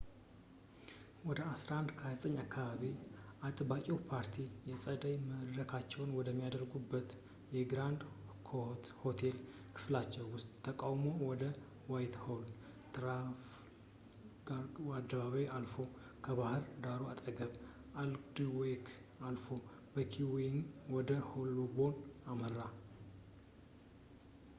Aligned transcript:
ወደ 1.29 1.39
11፡29 1.47 2.29
አካባቢ፣ 2.43 2.85
አጥባቂው 3.47 3.97
ፓርቲ 4.11 4.35
የጸደይ 4.69 5.13
መድረካቸውን 5.31 6.13
ወደሚያደርጉበት 6.19 7.09
በግራንድ 7.51 8.01
ኮኖት 8.47 8.85
የሆቴል 8.93 9.37
ክፍላቸው 9.75 10.25
ውስጥ 10.35 10.47
ተቃውሞው 10.67 11.19
ወደ 11.31 11.43
ዋይትሆል፣ 11.93 12.47
ትራፋልጋር 12.95 14.91
አደባባይን 15.01 15.51
አልፎ፣ 15.59 15.75
በባህድ 16.29 16.65
ዳሩ 16.85 17.03
አጠገብ፣ 17.11 17.53
በአልድዊክ 17.61 18.87
አልፎ 19.29 19.47
በኪንግስዌይ 19.97 20.55
ወደ 20.97 21.11
ሆልቦርን 21.29 22.01
አመራ 22.33 22.59